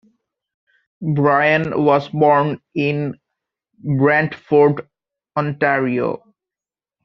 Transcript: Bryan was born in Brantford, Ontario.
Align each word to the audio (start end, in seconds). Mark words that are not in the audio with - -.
Bryan 1.13 1.83
was 1.85 2.09
born 2.09 2.59
in 2.73 3.19
Brantford, 3.83 4.89
Ontario. 5.37 6.23